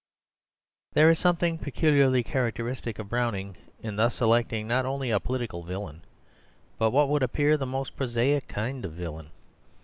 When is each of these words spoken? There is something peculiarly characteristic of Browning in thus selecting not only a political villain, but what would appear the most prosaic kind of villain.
There 0.93 1.11
is 1.11 1.19
something 1.19 1.59
peculiarly 1.59 2.23
characteristic 2.23 2.97
of 2.97 3.07
Browning 3.07 3.55
in 3.83 3.97
thus 3.97 4.15
selecting 4.15 4.67
not 4.67 4.83
only 4.83 5.11
a 5.11 5.19
political 5.19 5.61
villain, 5.61 6.01
but 6.79 6.89
what 6.89 7.07
would 7.09 7.21
appear 7.21 7.55
the 7.55 7.67
most 7.67 7.95
prosaic 7.95 8.47
kind 8.47 8.83
of 8.83 8.93
villain. 8.93 9.29